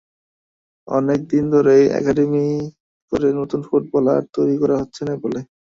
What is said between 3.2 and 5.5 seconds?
নতুন ফুটবলার তৈরি করা হচ্ছে নেপালে।